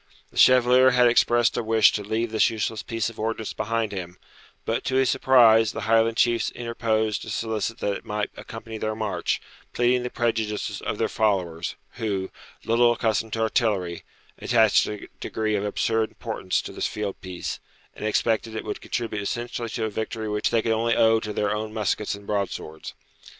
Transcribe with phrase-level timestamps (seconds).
[0.31, 4.17] The Chevalier had expressed a wish to leave this useless piece of ordnance behind him;
[4.65, 8.95] but, to his surprise, the Highland chiefs interposed to solicit that it might accompany their
[8.95, 9.39] march,
[9.73, 12.31] pleading the prejudices of their followers, who,
[12.65, 14.03] little accustomed to artillery,
[14.39, 17.59] attached a degree of absurd importance to this field piece,
[17.95, 21.31] and expected it would contribute essentially to a victory which they could only owe to
[21.31, 22.95] their own muskets and broadswords.